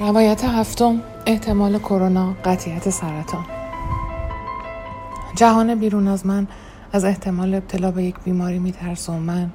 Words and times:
روایت 0.00 0.44
هفتم 0.44 1.02
احتمال 1.26 1.78
کرونا 1.78 2.34
قطیت 2.44 2.90
سرطان. 2.90 3.44
جهان 5.36 5.74
بیرون 5.74 6.08
از 6.08 6.26
من 6.26 6.46
از 6.92 7.04
احتمال 7.04 7.54
ابتلا 7.54 7.90
به 7.90 8.04
یک 8.04 8.14
بیماری 8.24 8.58
میترسه 8.58 9.12
و 9.12 9.16
من 9.16 9.50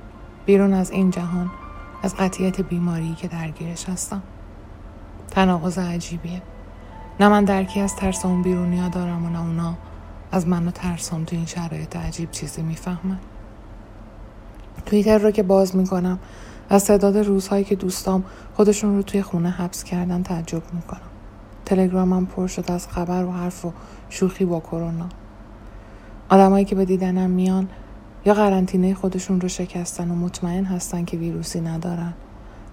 بیرون 0.45 0.73
از 0.73 0.91
این 0.91 1.11
جهان 1.11 1.51
از 2.03 2.15
قطیت 2.15 2.61
بیماری 2.61 3.15
که 3.17 3.27
درگیرش 3.27 3.89
هستم. 3.89 4.21
تناقض 5.31 5.77
عجیبیه. 5.79 6.41
نه 7.19 7.27
من 7.27 7.43
درکی 7.43 7.79
از 7.79 7.95
ترس 7.95 8.25
اون 8.25 8.41
بیرونیا 8.41 8.87
دارم 8.87 9.25
و 9.25 9.29
نه 9.29 9.41
اونا 9.41 9.73
از 10.31 10.47
من 10.47 10.67
و 10.67 10.71
ترسام 10.71 11.23
تو 11.23 11.35
این 11.35 11.45
شرایط 11.45 11.95
عجیب 11.95 12.31
چیزی 12.31 12.61
می‌فهمن. 12.61 13.19
توییتر 14.85 15.17
رو 15.17 15.31
که 15.31 15.43
باز 15.43 15.75
می‌کنم 15.75 16.19
از 16.69 16.85
تعداد 16.85 17.17
روزهایی 17.17 17.63
که 17.63 17.75
دوستام 17.75 18.23
خودشون 18.53 18.95
رو 18.95 19.03
توی 19.03 19.21
خونه 19.21 19.49
حبس 19.49 19.83
کردن 19.83 20.23
تعجب 20.23 20.63
می‌کنم. 20.73 21.01
تلگرامم 21.65 22.25
پر 22.25 22.47
شد 22.47 22.71
از 22.71 22.87
خبر 22.87 23.25
و 23.25 23.31
حرف 23.31 23.65
و 23.65 23.73
شوخی 24.09 24.45
با 24.45 24.59
کرونا. 24.59 25.09
آدمایی 26.29 26.65
که 26.65 26.75
به 26.75 26.85
دیدنم 26.85 27.29
میان 27.29 27.69
یا 28.25 28.33
قرنطینه 28.33 28.93
خودشون 28.93 29.41
رو 29.41 29.47
شکستن 29.47 30.11
و 30.11 30.15
مطمئن 30.15 30.65
هستن 30.65 31.05
که 31.05 31.17
ویروسی 31.17 31.61
ندارن 31.61 32.13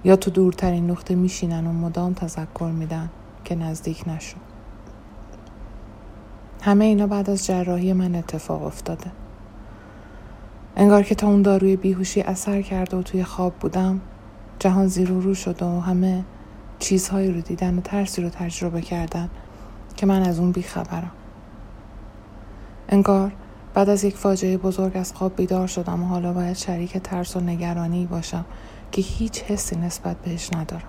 یا 0.05 0.17
تو 0.17 0.31
دورترین 0.31 0.91
نقطه 0.91 1.15
میشینن 1.15 1.67
و 1.67 1.73
مدام 1.73 2.13
تذکر 2.13 2.71
میدن 2.71 3.09
که 3.45 3.55
نزدیک 3.55 4.09
نشو. 4.09 4.37
همه 6.63 6.85
اینا 6.85 7.07
بعد 7.07 7.31
از 7.31 7.47
جراحی 7.47 7.93
من 7.93 8.15
اتفاق 8.15 8.63
افتاده. 8.63 9.11
انگار 10.81 11.03
که 11.03 11.15
تا 11.15 11.27
اون 11.27 11.43
داروی 11.43 11.77
بیهوشی 11.77 12.21
اثر 12.21 12.63
کرده 12.63 12.97
و 12.97 13.03
توی 13.03 13.25
خواب 13.25 13.55
بودم 13.55 14.01
جهان 14.59 14.87
زیر 14.87 15.13
و 15.13 15.21
رو 15.21 15.35
شده 15.35 15.65
و 15.65 15.81
همه 15.81 16.25
چیزهایی 16.79 17.33
رو 17.33 17.41
دیدن 17.41 17.79
و 17.79 17.81
ترسی 17.81 18.23
رو 18.23 18.29
تجربه 18.29 18.81
کردن 18.81 19.31
که 19.97 20.07
من 20.07 20.23
از 20.23 20.39
اون 20.39 20.53
بیخبرم. 20.53 21.11
انگار 22.89 23.33
بعد 23.75 23.89
از 23.89 24.05
یک 24.05 24.17
فاجعه 24.17 24.57
بزرگ 24.57 24.97
از 24.97 25.13
خواب 25.13 25.37
بیدار 25.37 25.67
شدم 25.67 26.03
و 26.03 26.07
حالا 26.07 26.33
باید 26.33 26.57
شریک 26.57 26.97
ترس 26.97 27.37
و 27.37 27.41
نگرانی 27.41 28.07
باشم 28.07 28.45
که 28.93 29.03
هیچ 29.03 29.43
حسی 29.43 29.77
نسبت 29.77 30.17
بهش 30.17 30.51
ندارم. 30.53 30.89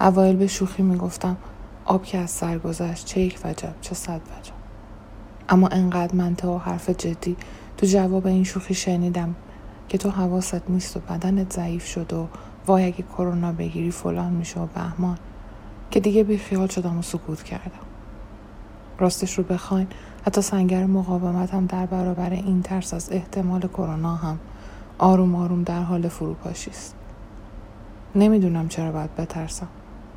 اوایل 0.00 0.36
به 0.36 0.46
شوخی 0.46 0.82
می‌گفتم 0.82 1.36
آب 1.84 2.04
که 2.04 2.18
از 2.18 2.30
سر 2.30 2.58
گذشت 2.58 3.06
چه 3.06 3.20
یک 3.20 3.38
وجب 3.44 3.74
چه 3.80 3.94
صد 3.94 4.20
وجب. 4.20 4.54
اما 5.48 5.68
انقدر 5.68 6.14
منطق 6.14 6.48
و 6.48 6.58
حرف 6.58 6.90
جدی 6.90 7.36
تو 7.82 7.88
جواب 7.88 8.26
این 8.26 8.44
شوخی 8.44 8.74
شنیدم 8.74 9.34
که 9.88 9.98
تو 9.98 10.10
حواست 10.10 10.70
نیست 10.70 10.96
و 10.96 11.00
بدنت 11.00 11.52
ضعیف 11.52 11.86
شد 11.86 12.12
و 12.12 12.28
وای 12.66 12.84
اگه 12.84 13.02
کرونا 13.02 13.52
بگیری 13.52 13.90
فلان 13.90 14.32
میشه 14.32 14.60
و 14.60 14.66
بهمان. 14.66 15.18
که 15.90 16.00
دیگه 16.00 16.24
بیخیال 16.24 16.68
شدم 16.68 16.98
و 16.98 17.02
سکوت 17.02 17.42
کردم. 17.42 17.80
راستش 18.98 19.38
رو 19.38 19.44
بخواین 19.44 19.86
حتی 20.26 20.42
سنگر 20.42 20.86
مقاومتم 20.86 21.66
در 21.66 21.86
برابر 21.86 22.30
این 22.30 22.62
ترس 22.62 22.94
از 22.94 23.12
احتمال 23.12 23.60
کرونا 23.60 24.14
هم 24.14 24.38
آروم 24.98 25.34
آروم 25.34 25.62
در 25.62 25.82
حال 25.82 26.08
فروپاشی 26.08 26.70
است. 26.70 26.94
نمی‌دونم 28.14 28.68
چرا 28.68 28.92
باید 28.92 29.16
بترسم. 29.16 29.68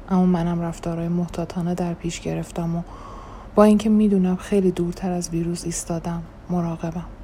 اما 0.10 0.26
منم 0.26 0.62
رفتارهای 0.62 1.08
محتاطانه 1.08 1.76
در 1.76 1.94
پیش 1.94 2.22
گرفتم 2.22 2.76
و 2.76 2.82
با 3.56 3.64
اینکه 3.64 3.90
می‌دونم 3.90 4.36
خیلی 4.36 4.72
دورتر 4.72 5.12
از 5.12 5.30
ویروس 5.30 5.66
ایستادم 5.66 6.24
مراقبم. 6.50 7.15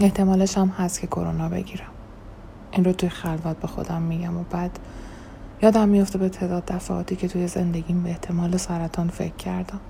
احتمالش 0.00 0.58
هم 0.58 0.68
هست 0.68 1.00
که 1.00 1.06
کرونا 1.06 1.48
بگیرم. 1.48 1.86
این 2.72 2.84
رو 2.84 2.92
توی 2.92 3.08
خلوت 3.08 3.56
به 3.56 3.66
خودم 3.66 4.02
میگم 4.02 4.36
و 4.36 4.44
بعد 4.50 4.78
یادم 5.62 5.88
میفته 5.88 6.18
به 6.18 6.28
تعداد 6.28 6.64
دفعاتی 6.64 7.16
که 7.16 7.28
توی 7.28 7.46
زندگیم 7.46 8.02
به 8.02 8.10
احتمال 8.10 8.56
سرطان 8.56 9.08
فکر 9.08 9.36
کردم. 9.36 9.80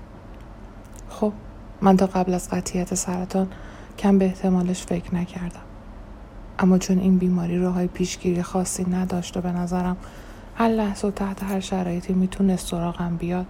خب 1.09 1.33
من 1.81 1.97
تا 1.97 2.05
قبل 2.05 2.33
از 2.33 2.49
قطیت 2.49 2.95
سرطان 2.95 3.47
کم 3.99 4.17
به 4.17 4.25
احتمالش 4.25 4.83
فکر 4.83 5.15
نکردم. 5.15 5.59
اما 6.59 6.77
چون 6.77 6.99
این 6.99 7.17
بیماری 7.17 7.59
راه 7.59 7.73
های 7.73 7.87
پیشگیری 7.87 8.43
خاصی 8.43 8.85
نداشت 8.89 9.37
و 9.37 9.41
به 9.41 9.51
نظرم 9.51 9.97
هر 10.55 10.69
لحظه 10.69 11.07
و 11.07 11.11
تحت 11.11 11.43
هر 11.43 11.59
شرایطی 11.59 12.13
می‌تونست 12.13 12.67
سراغم 12.67 13.17
بیاد 13.17 13.45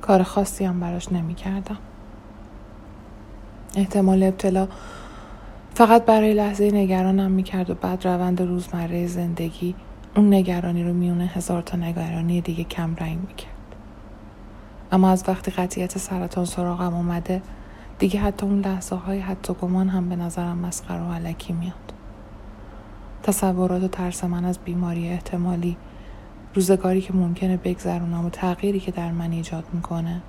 کار 0.00 0.22
خاصی 0.22 0.64
هم 0.64 0.80
براش 0.80 1.12
نمی‌کردم. 1.12 1.78
احتمال 3.76 4.22
ابتلا 4.22 4.68
فقط 5.76 6.04
برای 6.04 6.34
لحظه 6.34 6.70
نگرانم 6.70 7.30
می‌کرد 7.30 7.70
و 7.70 7.74
بعد 7.74 8.06
روند 8.06 8.42
روزمره 8.42 9.06
زندگی 9.06 9.74
اون 10.16 10.34
نگرانی 10.34 10.84
رو 10.84 10.92
میونه 10.92 11.24
هزار 11.24 11.62
تا 11.62 11.76
نگرانی 11.76 12.40
دیگه 12.40 12.64
کم 12.64 12.94
رنگ 12.94 13.18
می‌کرد. 13.18 13.74
اما 14.92 15.10
از 15.10 15.24
وقتی 15.28 15.50
قطیت 15.50 15.98
سرطان 15.98 16.44
سراغم 16.44 16.94
اومده 16.94 17.42
دیگه 17.98 18.20
حتی 18.20 18.46
اون 18.46 18.60
لحظه 18.60 18.96
های 18.96 19.20
حتی 19.20 19.54
گمان 19.54 19.88
هم 19.88 20.08
به 20.08 20.16
نظرم 20.16 20.58
مسخره 20.58 21.02
و 21.02 21.12
علکی 21.12 21.52
میاد. 21.52 21.92
تصورات 23.22 23.82
و 23.82 23.88
ترس 23.88 24.24
من 24.24 24.44
از 24.44 24.58
بیماری 24.58 25.08
احتمالی 25.08 25.76
روزگاری 26.54 27.00
که 27.00 27.14
ممکنه 27.14 27.56
بگذرونم 27.56 28.26
و 28.26 28.30
تغییری 28.30 28.80
که 28.80 28.90
در 28.90 29.12
من 29.12 29.32
ایجاد 29.32 29.64
می‌کنه 29.72 30.22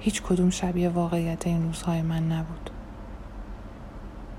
هیچ 0.00 0.22
کدوم 0.22 0.50
شبیه 0.50 0.88
واقعیت 0.88 1.46
این 1.46 1.62
روزهای 1.62 2.02
من 2.02 2.32
نبود. 2.32 2.70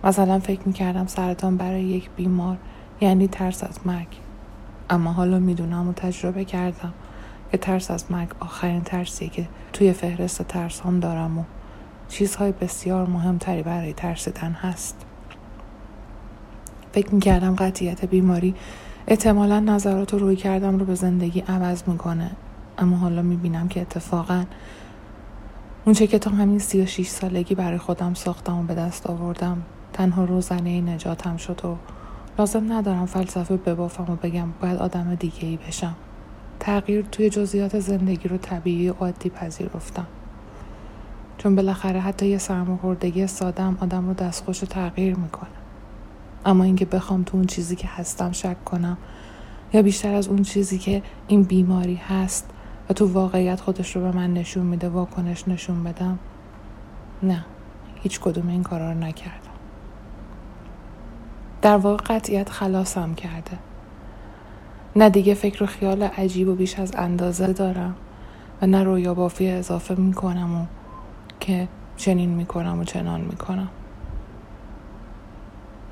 مثلا 0.06 0.40
فکر 0.40 0.62
می‌کردم 0.66 1.08
سرطان 1.08 1.58
برای 1.58 1.84
یک 1.84 2.10
بیمار 2.16 2.58
یعنی 3.02 3.28
ترس 3.28 3.64
از 3.64 3.80
مرگ. 3.86 4.08
اما 4.90 5.12
حالا 5.12 5.40
می‌دونم 5.40 5.90
و 5.90 5.94
تجربه 5.94 6.46
کردم 6.46 6.94
که 7.52 7.58
ترس 7.58 7.92
از 7.92 8.12
مرگ 8.12 8.30
آخرین 8.40 8.82
ترسیه 8.82 9.30
که 9.30 9.48
توی 9.74 9.94
فهرست 9.94 10.42
ترس 10.42 10.82
هم 10.82 11.00
دارم 11.00 11.38
و 11.38 11.44
چیزهای 12.10 12.52
بسیار 12.52 13.08
مهمتری 13.08 13.64
برای 13.64 13.94
ترسیدن 13.94 14.52
هست. 14.52 15.06
فکر 16.92 17.14
می‌کردم 17.14 17.56
قطیت 17.56 18.06
بیماری 18.06 18.56
احتمالا 19.08 19.60
نظرات 19.60 20.14
و 20.14 20.20
روی 20.20 20.36
کردم 20.36 20.78
رو 20.78 20.86
به 20.86 20.96
زندگی 20.96 21.40
عوض 21.40 21.84
می‌کنه. 21.88 22.32
اما 22.78 22.98
حالا 22.98 23.22
می‌بینم 23.22 23.68
که 23.68 23.82
اتفاقا 23.82 24.46
اونچه 25.86 26.08
که 26.08 26.20
تا 26.20 26.32
همین 26.32 26.60
سی 26.60 26.82
و 26.82 26.86
شیش 26.86 27.08
سالگی 27.08 27.56
برای 27.56 27.78
خودم 27.78 28.14
ساختم 28.14 28.60
و 28.60 28.64
به 28.64 28.76
دست 28.76 29.08
آوردم 29.08 29.62
تنها 29.96 30.24
روزنه 30.24 30.82
نجاتم 30.82 31.38
شد 31.38 31.66
و 31.66 31.76
لازم 32.40 32.74
ندارم 32.74 33.06
فلسفه 33.06 33.58
ببافم 33.58 34.14
و 34.14 34.16
بگم 34.16 34.48
باید 34.62 34.78
آدم 34.78 35.16
دیگه 35.16 35.46
ای 35.46 35.58
بشم. 35.68 35.96
تغییر 36.60 37.06
توی 37.12 37.30
جزئیات 37.30 37.80
زندگی 37.80 38.30
رو 38.30 38.38
طبیعی 38.38 38.90
و 38.90 38.94
عادی 38.94 39.30
پذیرفتم. 39.30 40.08
چون 41.38 41.56
بالاخره 41.56 42.00
حتی 42.00 42.28
یه 42.28 42.38
سرماخوردگی 42.38 43.28
سادم 43.28 43.78
آدم 43.82 44.08
رو 44.08 44.14
دستخوش 44.14 44.60
تغییر 44.60 45.16
می‌کنه. 45.16 45.50
اما 46.46 46.64
اینکه 46.64 46.86
بخوام 46.86 47.24
تو 47.24 47.38
اون 47.38 47.46
چیزی 47.46 47.76
که 47.76 47.88
هستم 47.88 48.32
شک 48.32 48.66
کنم 48.66 48.98
یا 49.74 49.82
بیشتر 49.82 50.14
از 50.14 50.28
اون 50.28 50.44
چیزی 50.44 50.78
که 50.78 51.02
این 51.28 51.44
بیماری 51.44 51.96
هست 51.96 52.50
و 52.90 52.94
تو 52.94 53.08
واقعیت 53.08 53.62
خودش 53.62 53.96
رو 53.96 54.02
به 54.02 54.12
من 54.12 54.34
نشون 54.34 54.66
میده 54.66 54.90
واکنش 54.90 55.48
نشون 55.48 55.84
بدم 55.84 56.20
نه. 57.24 57.46
هیچ 58.04 58.20
کدوم 58.20 58.48
این 58.48 58.64
کارا 58.64 58.92
رو 58.92 58.98
نکردم. 58.98 59.45
در 61.66 61.78
واقع 61.78 61.98
قطعیت 61.98 62.50
خلاصم 62.50 63.14
کرده. 63.16 63.58
نه 64.96 65.10
دیگه 65.10 65.34
فکر 65.34 65.64
و 65.64 65.66
خیال 65.66 66.04
عجیب 66.04 66.48
و 66.48 66.56
بیش 66.56 66.80
از 66.80 66.92
اندازه 66.96 67.54
دارم 67.54 67.96
و 68.62 68.68
نه 68.68 68.84
رویا 68.84 69.14
بافی 69.14 69.50
اضافه 69.50 69.96
می‌کنم 69.96 70.62
و 70.62 70.66
که 71.40 71.68
چنین 71.98 72.30
می‌کنم 72.30 72.80
و 72.80 72.84
چنان 72.84 73.22
می‌کنم. 73.22 73.70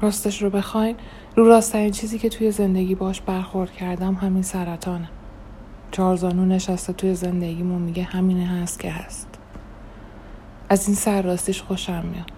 راستش 0.01 0.41
رو 0.41 0.49
بخواین 0.49 0.95
رو 1.35 1.47
راستترین 1.47 1.91
چیزی 1.91 2.19
که 2.19 2.29
توی 2.29 2.51
زندگی 2.51 2.95
باش 2.95 3.21
برخورد 3.21 3.71
کردم 3.71 4.13
همین 4.13 4.43
سرطانه. 4.43 5.09
چهارزانو 5.91 6.45
نشسته 6.45 6.93
توی 6.93 7.15
زندگیمون 7.15 7.81
میگه 7.81 8.03
همینه 8.03 8.47
هست 8.47 8.79
که 8.79 8.91
هست. 8.91 9.27
از 10.69 10.87
این 10.87 10.95
سر 10.95 11.21
راستش 11.21 11.61
خوشم 11.61 12.03
میاد. 12.11 12.31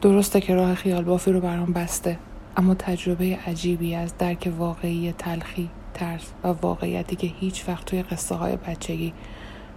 درسته 0.00 0.40
که 0.40 0.54
راه 0.54 0.74
خیال 0.74 1.04
بافی 1.04 1.32
رو 1.32 1.40
برام 1.40 1.72
بسته. 1.72 2.18
اما 2.56 2.74
تجربه 2.74 3.38
عجیبی 3.46 3.94
از 3.94 4.18
درک 4.18 4.52
واقعی 4.58 5.12
تلخی 5.12 5.70
ترس 5.94 6.32
و 6.44 6.48
واقعیتی 6.48 7.16
که 7.16 7.26
هیچ 7.26 7.68
وقت 7.68 7.84
توی 7.84 8.02
قصه 8.02 8.34
های 8.34 8.56
بچگی 8.56 9.12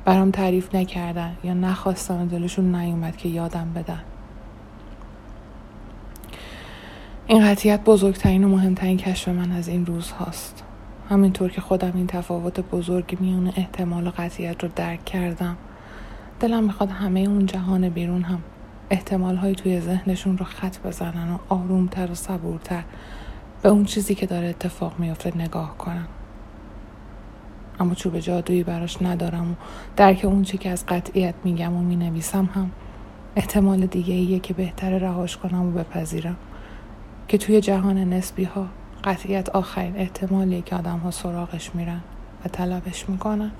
برام 0.06 0.32
تعریف 0.32 0.76
نکردن 0.76 1.38
یا 1.44 1.54
نخواستن 1.54 2.22
و 2.22 2.26
دلشون 2.26 2.76
نیومد 2.76 3.18
که 3.18 3.30
یادم 3.30 3.74
بدن. 3.76 4.02
این 7.28 7.52
قطیت 7.52 7.84
بزرگترین 7.84 8.44
و 8.44 8.48
مهمترین 8.48 8.98
کشف 8.98 9.28
من 9.28 9.52
از 9.52 9.68
این 9.68 9.86
روز 9.86 10.12
هاست. 10.12 10.64
همینطور 11.10 11.52
که 11.52 11.62
خودم 11.62 11.92
این 11.96 12.08
تفاوت 12.08 12.60
بزرگ 12.60 13.18
میون 13.20 13.54
احتمال 13.56 14.08
و 14.08 14.12
قطیت 14.18 14.64
رو 14.64 14.70
درک 14.76 15.06
کردم 15.06 15.58
دلم 16.40 16.64
می‌خواد 16.64 16.90
همه 16.90 17.20
اون 17.20 17.46
جهان 17.46 17.90
بیرون 17.90 18.22
هم 18.22 18.42
احتمال 18.90 19.36
های 19.36 19.56
توی 19.56 19.82
ذهنشون 19.82 20.38
رو 20.38 20.46
خط 20.46 20.78
بزنن 20.86 21.32
و 21.32 21.38
آرومتر 21.50 22.12
و 22.12 22.16
صبورتر 22.16 22.84
به 23.62 23.70
اون 23.70 23.86
چیزی 23.86 24.16
که 24.16 24.26
داره 24.26 24.48
اتفاق 24.48 25.00
میافته 25.00 25.38
نگاه 25.38 25.78
کنن. 25.78 26.08
اما 27.80 27.94
چوب 27.94 28.20
جادویی 28.20 28.64
براش 28.64 29.02
ندارم 29.02 29.52
و 29.52 29.56
درک 29.96 30.26
اون 30.26 30.44
چی 30.44 30.58
که 30.58 30.70
از 30.70 30.86
قطعیت 30.86 31.36
میگم 31.44 31.74
و 31.74 31.82
می‌نویسم 31.82 32.46
هم 32.46 32.72
احتمال 33.36 33.86
دیگه 33.86 34.14
ایه 34.14 34.40
که 34.40 34.54
بهتر 34.54 34.98
رهاش 34.98 35.38
کنم 35.38 35.68
و 35.68 35.72
بپذیرم. 35.72 36.36
که 37.28 37.38
توی 37.38 37.62
جهان 37.62 37.98
نسبی 37.98 38.44
ها 38.44 38.68
قطعیت 39.04 39.50
آخرین 39.50 39.98
احتمالیه 39.98 40.62
که 40.62 40.76
آدم 40.76 40.98
ها 40.98 41.12
سراغش 41.12 41.76
میرن 41.76 42.02
و 42.46 42.48
طلبش 42.48 43.10
می‌کنن. 43.10 43.52